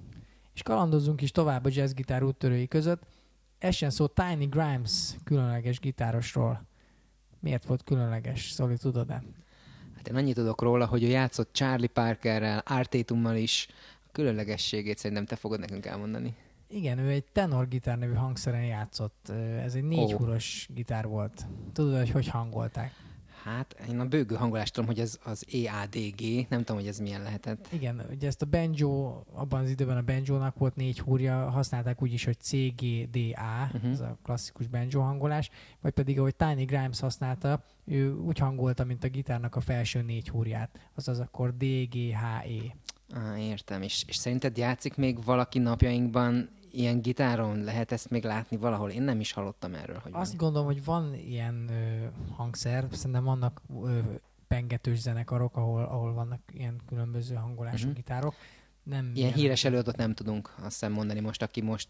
És 0.54 0.62
kalandozzunk 0.64 1.22
is 1.22 1.32
tovább 1.32 1.66
a 1.66 1.70
jazzgitár 1.72 2.24
úttörői 2.24 2.68
között. 2.68 3.04
Essen 3.60 3.90
szó 3.90 4.08
Tiny 4.08 4.50
Grimes 4.50 5.16
különleges 5.24 5.80
gitárosról. 5.80 6.66
Miért 7.40 7.66
volt 7.66 7.84
különleges? 7.84 8.52
Szóli, 8.52 8.78
tudod-e? 8.78 9.24
Hát 9.96 10.08
én 10.08 10.16
annyit 10.16 10.36
tudok 10.36 10.62
róla, 10.62 10.86
hogy 10.86 11.04
ő 11.04 11.08
játszott 11.08 11.54
Charlie 11.54 11.88
Parkerrel, 11.88 12.64
Artétummal 12.66 13.36
is. 13.36 13.68
A 14.06 14.10
különlegességét 14.12 14.98
szerintem 14.98 15.26
te 15.26 15.36
fogod 15.36 15.60
nekünk 15.60 15.86
elmondani. 15.86 16.36
Igen, 16.76 16.98
ő 16.98 17.10
egy 17.10 17.24
tenor 17.32 17.68
gitár 17.68 17.98
nevű 17.98 18.14
hangszeren 18.14 18.66
játszott. 18.66 19.30
Ez 19.64 19.76
egy 19.76 19.84
négy 19.84 20.14
Ó. 20.14 20.18
huros 20.18 20.68
gitár 20.74 21.08
volt. 21.08 21.46
Tudod, 21.74 21.98
hogy 21.98 22.10
hogy 22.10 22.28
hangolták? 22.28 22.92
Hát 23.44 23.76
én 23.90 24.00
a 24.00 24.06
bőgő 24.06 24.36
hangolást 24.36 24.74
tudom, 24.74 24.90
hogy 24.90 25.00
ez 25.00 25.20
az 25.24 25.46
EADG, 25.54 26.22
nem 26.50 26.60
tudom, 26.60 26.76
hogy 26.78 26.88
ez 26.88 27.00
milyen 27.00 27.22
lehetett. 27.22 27.68
Igen, 27.72 28.06
ugye 28.12 28.28
ezt 28.28 28.42
a 28.42 28.46
banjo, 28.46 29.22
abban 29.34 29.62
az 29.64 29.70
időben 29.70 29.98
a 29.98 30.02
banjónak 30.02 30.58
volt 30.58 30.76
négy 30.76 31.00
húrja, 31.00 31.50
használták 31.50 32.02
úgy 32.02 32.14
is, 32.14 32.26
hogy 32.26 32.38
CGDA, 32.40 33.66
Mhm. 33.66 33.76
uh-huh. 33.76 33.92
ez 33.92 34.00
a 34.00 34.18
klasszikus 34.24 34.68
banjo 34.68 35.02
hangolás, 35.02 35.50
vagy 35.82 35.92
pedig 35.94 36.20
ahogy 36.20 36.36
Tiny 36.36 36.66
Grimes 36.66 37.00
használta, 37.00 37.64
ő 37.86 38.14
úgy 38.16 38.38
hangolta, 38.40 38.84
mint 38.84 39.04
a 39.04 39.08
gitárnak 39.08 39.56
a 39.56 39.62
felső 39.62 40.02
négy 40.02 40.30
húrját, 40.30 40.90
azaz 40.96 41.20
akkor 41.20 41.58
DGHE. 41.58 42.76
Ah, 43.14 43.46
értem. 43.46 43.82
És, 43.82 44.04
és 44.08 44.16
szerinted 44.16 44.58
játszik 44.58 44.96
még 44.96 45.24
valaki 45.24 45.60
napjainkban 45.60 46.50
ilyen 46.74 47.02
gitáron? 47.02 47.64
Lehet 47.64 47.92
ezt 47.92 48.10
még 48.10 48.24
látni 48.24 48.58
valahol? 48.58 48.90
Én 48.90 49.02
nem 49.02 49.20
is 49.20 49.32
hallottam 49.32 49.74
erről, 49.74 50.00
hogy 50.04 50.12
Azt 50.16 50.30
van. 50.30 50.38
gondolom, 50.38 50.68
hogy 50.68 50.84
van 50.84 51.14
ilyen 51.14 51.70
ö, 51.70 52.06
hangszer, 52.36 52.88
szerintem 52.92 53.24
vannak 53.24 53.62
ö, 53.84 54.00
pengetős 54.48 55.00
zenekarok, 55.00 55.58
ahol, 55.58 55.84
ahol 55.84 56.14
vannak 56.14 56.40
ilyen 56.54 56.82
különböző 56.88 57.36
hangolású 57.36 57.78
uh-huh. 57.78 57.94
gitárok. 57.94 58.34
Nem 58.84 59.12
Ilyen 59.14 59.34
híres 59.34 59.64
előadót 59.64 59.96
nem 59.96 60.14
tudunk 60.14 60.54
azt 60.56 60.64
hiszem 60.66 60.92
mondani 60.92 61.20
most, 61.20 61.42
aki 61.42 61.62
most, 61.62 61.90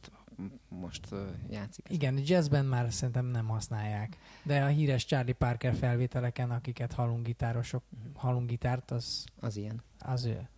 most 0.69 1.11
uh, 1.11 1.19
játszik. 1.49 1.85
Igen, 1.89 2.19
jazzben 2.25 2.65
már 2.65 2.93
szerintem 2.93 3.25
nem 3.25 3.47
használják. 3.47 4.17
De 4.43 4.63
a 4.63 4.67
híres 4.67 5.05
Charlie 5.05 5.33
Parker 5.33 5.75
felvételeken, 5.75 6.51
akiket 6.51 6.93
hallunk 6.93 7.25
gitárosok, 7.25 7.83
hallunk 8.15 8.47
gitárt, 8.49 8.91
az, 8.91 9.25
Az 9.39 9.57
ilyen. 9.57 9.83
az 9.99 10.25
ő. 10.25 10.49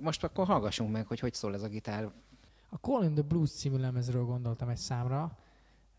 Most 0.00 0.24
akkor 0.24 0.46
hallgassunk 0.46 0.92
meg, 0.92 1.06
hogy 1.06 1.20
hogy 1.20 1.34
szól 1.34 1.54
ez 1.54 1.62
a 1.62 1.68
gitár. 1.68 2.10
A 2.70 2.76
Call 2.76 3.04
in 3.04 3.14
the 3.14 3.22
Blues 3.22 3.50
című 3.50 3.76
lemezről 3.76 4.24
gondoltam 4.24 4.68
egy 4.68 4.76
számra. 4.76 5.38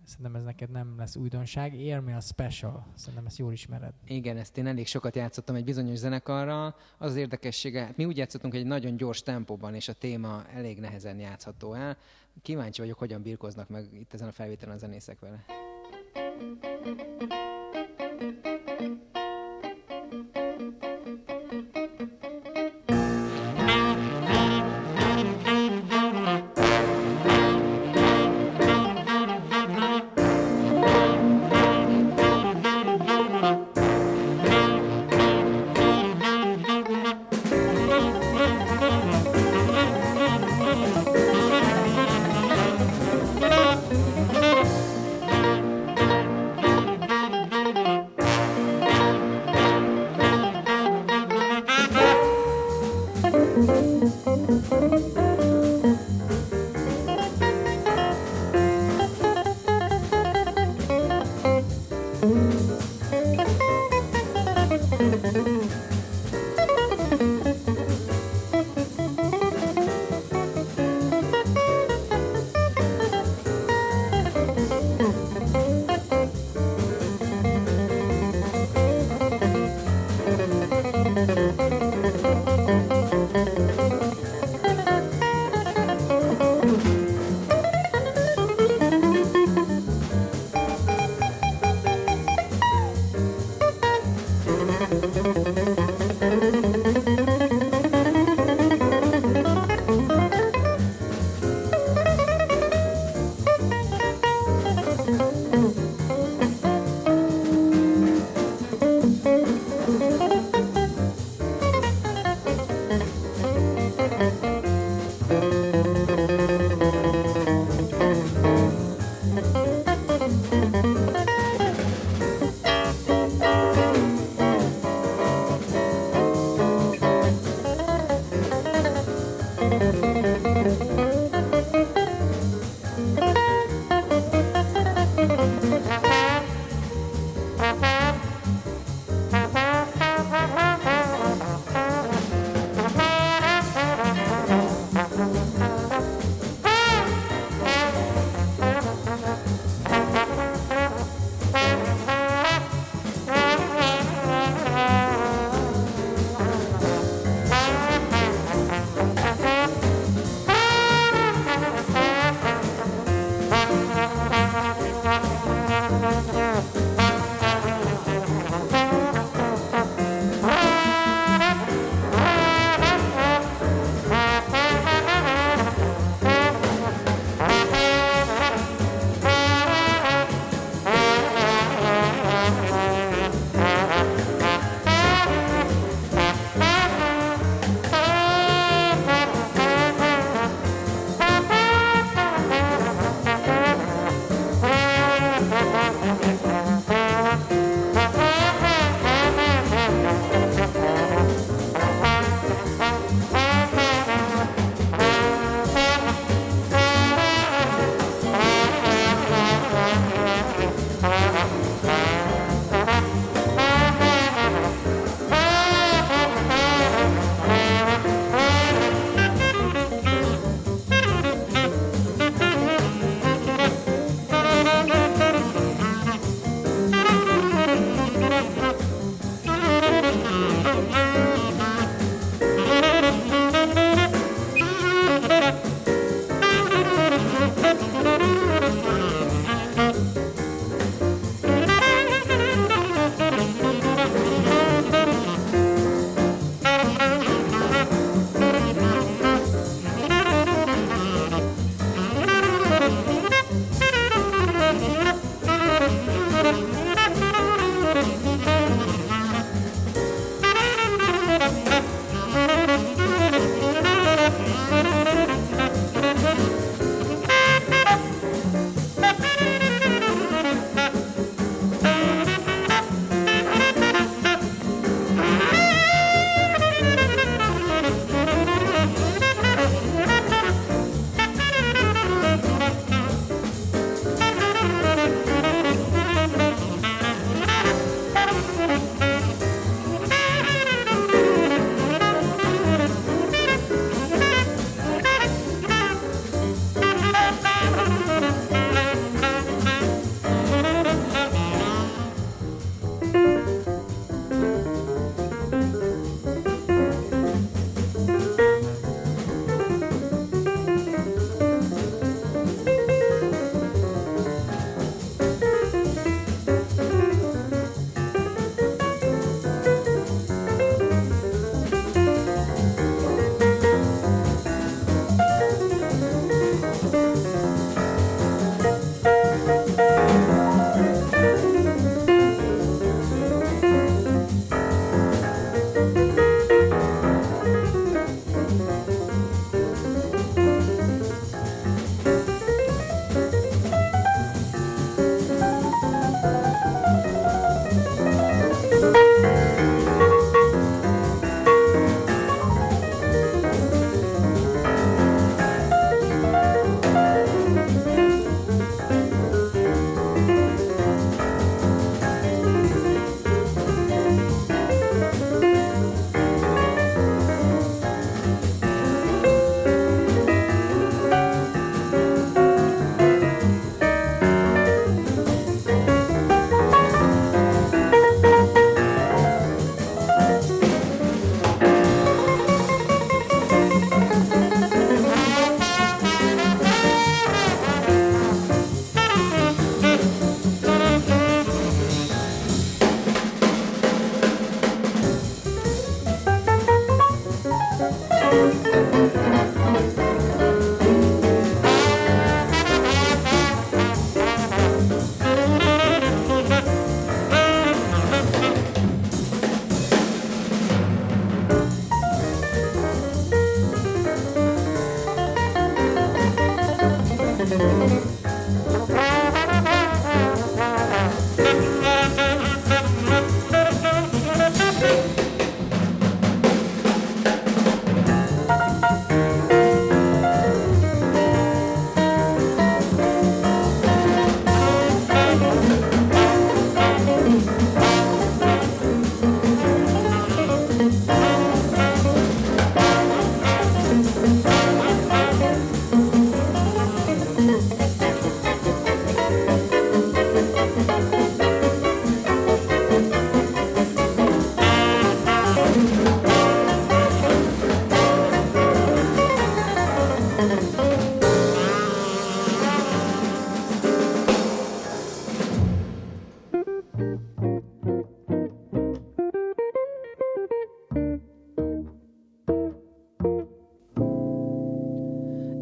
Szerintem 0.06 0.36
ez 0.36 0.44
neked 0.44 0.70
nem 0.70 0.98
lesz 0.98 1.16
újdonság. 1.16 1.74
Airmail 1.74 2.20
Special, 2.20 2.86
szerintem 2.96 3.26
ezt 3.26 3.38
jól 3.38 3.52
ismered. 3.52 3.94
Igen, 4.06 4.38
ezt 4.38 4.58
én 4.58 4.68
elég 4.68 4.88
sokat 4.88 5.16
játszottam 5.16 5.56
egy 5.56 5.64
bizonyos 5.64 5.98
zenekarra. 5.98 6.66
Az 6.66 6.76
az 6.98 7.16
érdekessége, 7.16 7.86
hát 7.86 7.98
mi 7.98 8.06
úgy 8.06 8.18
játszottunk, 8.18 8.54
hogy 8.54 8.62
egy 8.62 8.68
nagyon 8.68 8.98
gyors 8.98 9.22
tempóban, 9.22 9.76
és 9.76 9.88
a 9.88 9.94
téma 9.94 10.46
elég 10.48 10.80
nehezen 10.80 11.20
játszható 11.20 11.74
el. 11.74 11.98
Kíváncsi 12.42 12.82
vagyok, 12.82 12.98
hogyan 12.98 13.22
birkoznak 13.22 13.70
meg 13.70 13.88
itt 13.94 14.14
ezen 14.14 14.28
a 14.28 14.32
felvételen 14.32 14.76
a 14.76 14.78
zenészek 14.78 15.20
vele. 15.20 15.46
Thank 16.14 17.51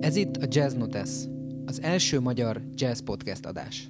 Ez 0.10 0.16
itt 0.16 0.36
a 0.38 0.46
Jazz 0.50 0.74
Notes, 0.74 1.10
az 1.66 1.82
első 1.82 2.20
magyar 2.20 2.62
jazz 2.76 3.00
podcast 3.00 3.46
adás. 3.46 3.90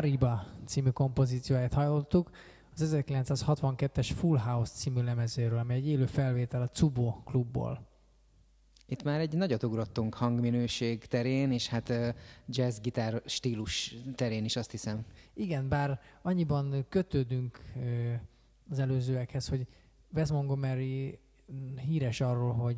Kariba 0.00 0.46
című 0.64 0.90
kompozícióját 0.90 1.72
hallottuk, 1.72 2.30
az 2.74 2.96
1962-es 2.96 4.10
Full 4.16 4.38
House 4.38 4.72
című 4.72 5.02
lemezéről, 5.02 5.58
ami 5.58 5.74
egy 5.74 5.86
élő 5.86 6.06
felvétel 6.06 6.62
a 6.62 6.68
Cubo 6.68 7.22
klubból. 7.24 7.86
Itt 8.86 9.02
már 9.02 9.20
egy 9.20 9.36
nagyot 9.36 9.62
ugrottunk 9.62 10.14
hangminőség 10.14 11.04
terén, 11.04 11.52
és 11.52 11.68
hát 11.68 11.92
jazz-gitár 12.46 13.22
stílus 13.26 13.96
terén 14.14 14.44
is 14.44 14.56
azt 14.56 14.70
hiszem. 14.70 15.04
Igen, 15.34 15.68
bár 15.68 16.00
annyiban 16.22 16.86
kötődünk 16.88 17.60
az 18.70 18.78
előzőekhez, 18.78 19.48
hogy 19.48 19.66
Wes 20.14 20.30
Montgomery 20.30 21.18
híres 21.86 22.20
arról, 22.20 22.52
hogy 22.52 22.76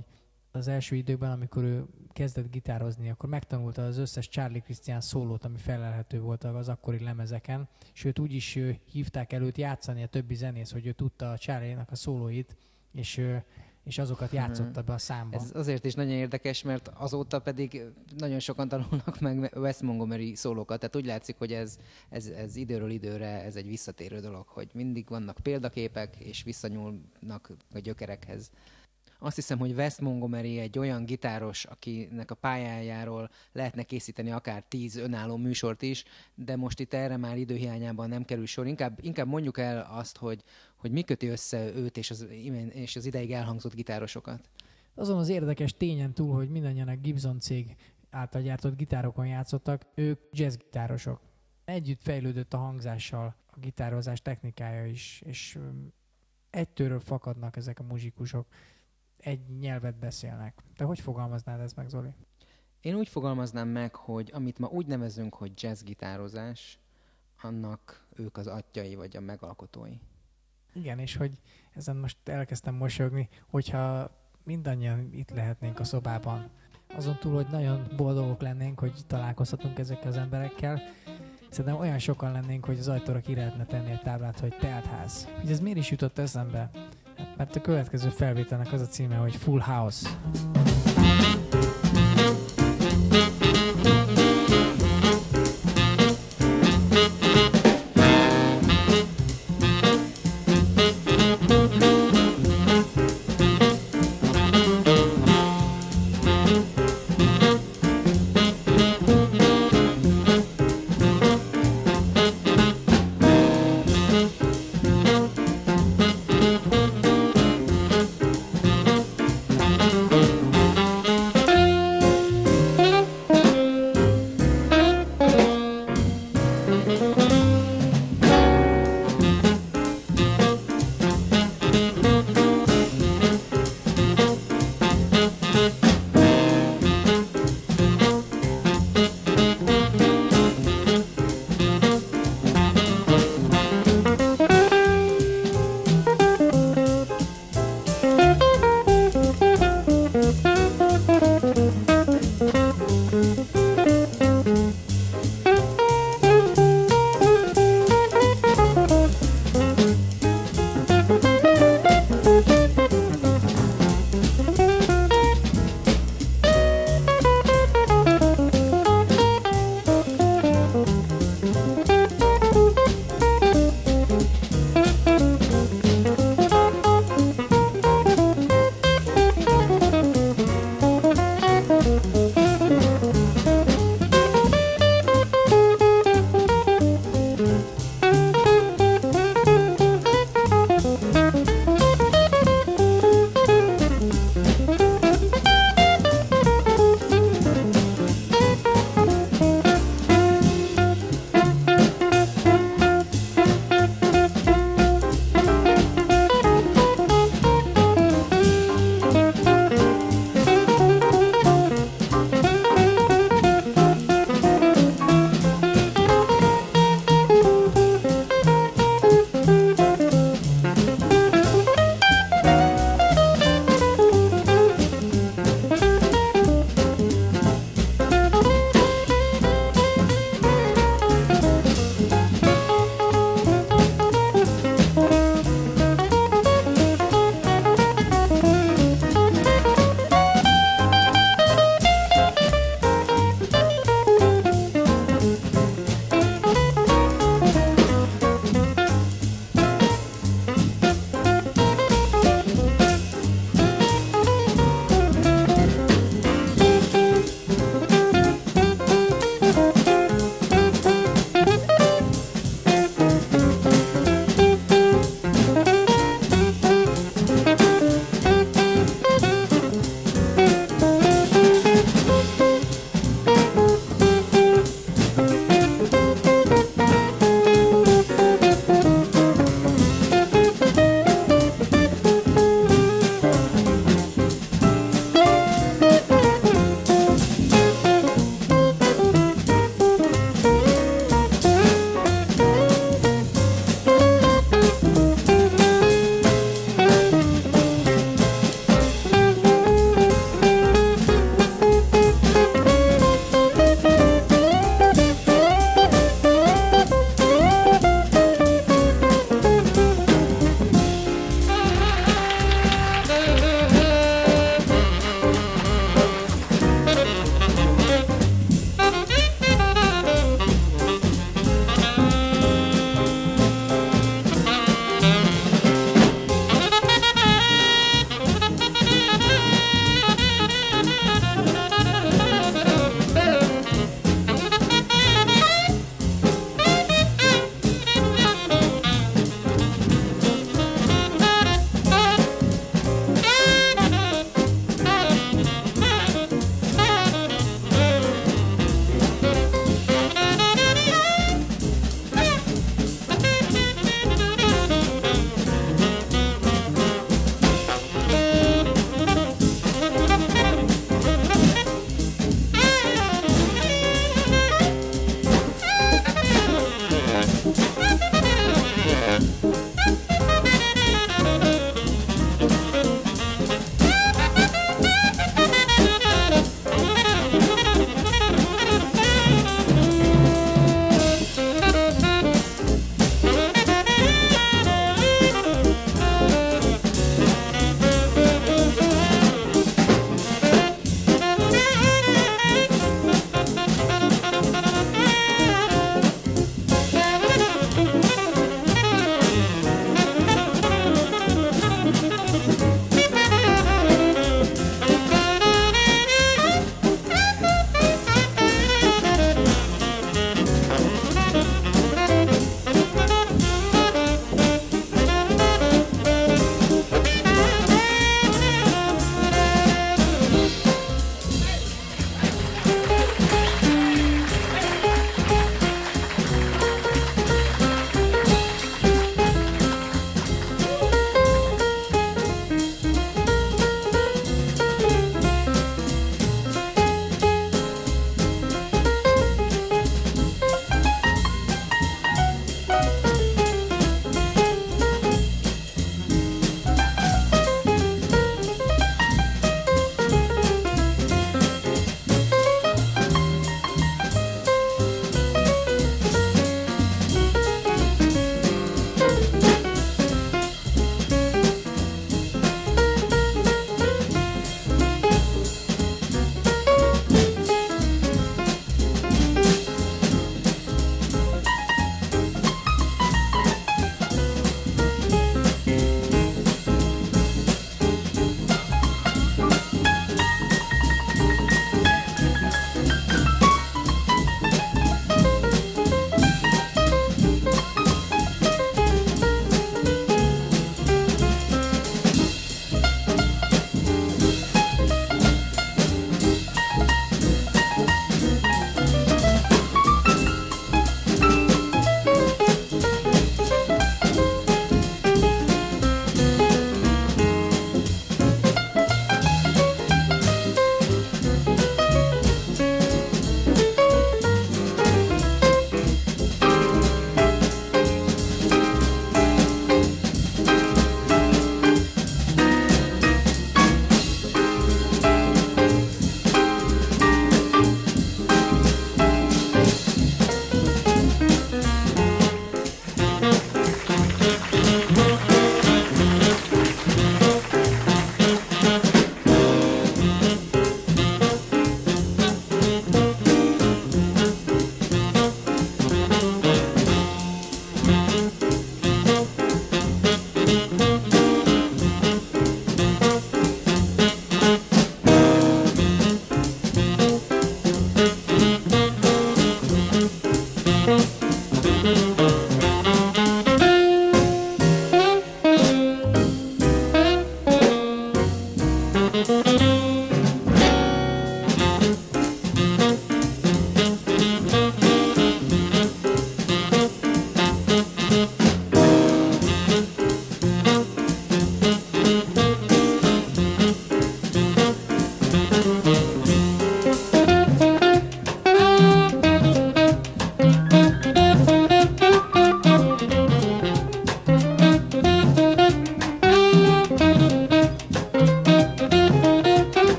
az 0.53 0.68
első 0.68 0.97
időben, 0.97 1.31
amikor 1.31 1.62
ő 1.62 1.85
kezdett 2.12 2.50
gitározni, 2.50 3.10
akkor 3.10 3.28
megtanulta 3.28 3.84
az 3.84 3.98
összes 3.98 4.28
Charlie 4.28 4.60
Christian 4.60 5.00
szólót, 5.00 5.44
ami 5.44 5.58
felelhető 5.58 6.20
volt 6.20 6.44
az 6.44 6.68
akkori 6.68 7.04
lemezeken, 7.04 7.68
és 7.94 8.04
őt 8.04 8.18
úgy 8.18 8.32
is 8.32 8.58
hívták 8.90 9.32
előtt 9.32 9.56
játszani 9.56 10.02
a 10.02 10.06
többi 10.06 10.34
zenész, 10.34 10.72
hogy 10.72 10.86
ő 10.86 10.92
tudta 10.92 11.30
a 11.30 11.38
Charlie-nak 11.38 11.90
a 11.90 11.94
szólóit, 11.94 12.56
és 12.92 13.20
és 13.84 13.98
azokat 13.98 14.32
mhm. 14.32 14.36
játszotta 14.36 14.82
be 14.82 14.92
a 14.92 14.98
számba. 14.98 15.36
Ez 15.36 15.50
azért 15.54 15.84
is 15.84 15.94
nagyon 15.94 16.12
érdekes, 16.12 16.62
mert 16.62 16.88
azóta 16.88 17.40
pedig 17.40 17.82
nagyon 18.16 18.38
sokan 18.38 18.68
tanulnak 18.68 19.20
meg 19.20 19.52
Wes 19.54 19.80
Montgomery 19.80 20.34
szólókat, 20.34 20.78
tehát 20.78 20.96
úgy 20.96 21.06
látszik, 21.06 21.36
hogy 21.38 21.52
ez, 21.52 21.78
ez, 22.08 22.26
ez 22.26 22.56
időről 22.56 22.90
időre 22.90 23.42
ez 23.42 23.56
egy 23.56 23.66
visszatérő 23.66 24.20
dolog, 24.20 24.46
hogy 24.46 24.70
mindig 24.74 25.08
vannak 25.08 25.38
példaképek, 25.42 26.16
és 26.16 26.42
visszanyúlnak 26.42 27.50
a 27.74 27.78
gyökerekhez. 27.78 28.50
Azt 29.25 29.35
hiszem, 29.35 29.59
hogy 29.59 29.73
Wes 29.73 30.01
Montgomery 30.01 30.59
egy 30.59 30.79
olyan 30.79 31.05
gitáros, 31.05 31.64
akinek 31.64 32.31
a 32.31 32.35
pályájáról 32.35 33.31
lehetne 33.53 33.83
készíteni 33.83 34.31
akár 34.31 34.64
tíz 34.68 34.97
önálló 34.97 35.37
műsort 35.37 35.83
is, 35.83 36.05
de 36.35 36.57
most 36.57 36.81
itt 36.81 36.95
erre 36.95 37.16
már 37.16 37.37
időhiányában 37.37 38.09
nem 38.09 38.25
kerül 38.25 38.47
sor. 38.47 38.66
Inkább, 38.66 38.99
inkább 39.01 39.27
mondjuk 39.27 39.59
el 39.59 39.89
azt, 39.91 40.16
hogy, 40.16 40.43
hogy 40.77 40.91
mi 40.91 41.03
köti 41.03 41.27
össze 41.27 41.75
őt 41.75 41.97
és 41.97 42.11
az, 42.11 42.27
és 42.73 42.97
az 42.97 43.07
ideig 43.07 43.33
elhangzott 43.33 43.75
gitárosokat. 43.75 44.49
Azon 44.95 45.18
az 45.18 45.29
érdekes 45.29 45.75
tényen 45.77 46.12
túl, 46.12 46.35
hogy 46.35 46.51
mindannyian 46.51 46.89
a 46.89 46.97
Gibson 46.97 47.41
cég 47.41 47.77
által 48.11 48.43
gyártott 48.43 48.77
gitárokon 48.77 49.27
játszottak, 49.27 49.87
ők 49.95 50.20
jazzgitárosok. 50.33 51.20
Együtt 51.64 52.01
fejlődött 52.01 52.55
a 52.55 52.59
hangzással 52.59 53.35
a 53.47 53.59
gitározás 53.59 54.23
technikája 54.23 54.87
is, 54.87 55.23
és 55.27 55.59
egytőről 56.51 57.01
fakadnak 57.01 57.57
ezek 57.57 57.79
a 57.79 57.83
muzsikusok 57.83 58.47
egy 59.23 59.59
nyelvet 59.61 59.99
beszélnek. 59.99 60.62
Te 60.77 60.85
hogy 60.85 61.01
fogalmaznád 61.01 61.61
ezt 61.61 61.77
meg, 61.77 61.89
Zoli? 61.89 62.14
Én 62.81 62.95
úgy 62.95 63.09
fogalmaznám 63.09 63.68
meg, 63.68 63.95
hogy 63.95 64.31
amit 64.35 64.59
ma 64.59 64.66
úgy 64.66 64.87
nevezünk, 64.87 65.35
hogy 65.35 65.62
jazzgitározás, 65.62 66.79
annak 67.43 68.07
ők 68.16 68.37
az 68.37 68.47
atyai 68.47 68.95
vagy 68.95 69.16
a 69.16 69.20
megalkotói. 69.20 69.99
Igen, 70.73 70.99
és 70.99 71.16
hogy 71.16 71.41
ezen 71.75 71.97
most 71.97 72.29
elkezdtem 72.29 72.75
mosolyogni, 72.75 73.29
hogyha 73.51 74.11
mindannyian 74.45 75.12
itt 75.12 75.31
lehetnénk 75.31 75.81
a 75.81 75.85
szobában, 75.85 76.51
azon 76.95 77.18
túl, 77.18 77.35
hogy 77.35 77.47
nagyon 77.51 77.87
boldogok 77.97 78.41
lennénk, 78.41 78.79
hogy 78.79 79.01
találkozhatunk 79.07 79.79
ezekkel 79.79 80.09
az 80.09 80.16
emberekkel, 80.16 80.81
szerintem 81.51 81.81
olyan 81.81 81.99
sokan 81.99 82.33
lennénk, 82.33 82.64
hogy 82.64 82.79
az 82.79 82.89
ajtóra 82.89 83.20
ki 83.20 83.35
lehetne 83.35 83.64
tenni 83.64 83.91
egy 83.91 84.03
táblát, 84.03 84.41
hogy 84.41 84.57
teltház. 84.57 85.29
Hogy 85.41 85.51
ez 85.51 85.61
miért 85.61 85.79
is 85.79 85.91
jutott 85.91 86.18
eszembe? 86.18 86.70
Mert 87.37 87.57
a 87.57 87.61
következő 87.61 88.09
felvételnek 88.09 88.72
az 88.72 88.80
a 88.80 88.87
címe, 88.87 89.16
hogy 89.16 89.37
Full 89.37 89.61
House. 89.61 90.09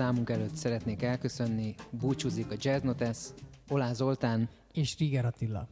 Számunk 0.00 0.30
előtt 0.30 0.54
szeretnék 0.54 1.02
elköszönni. 1.02 1.74
Búcsúzik 1.90 2.50
a 2.50 2.54
Jazz 2.58 2.82
Notes, 2.82 3.18
Olá 3.68 3.92
Zoltán 3.92 4.48
és 4.72 4.98
Riger 4.98 5.24
Attila. 5.24 5.68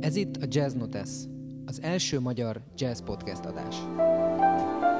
Ez 0.00 0.16
itt 0.16 0.36
a 0.36 0.46
Jazz 0.48 0.74
Notes, 0.74 1.10
az 1.66 1.82
első 1.82 2.20
magyar 2.20 2.60
jazz 2.76 3.00
podcast 3.00 3.44
adás. 3.44 3.76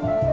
thank 0.03 0.23
you 0.23 0.32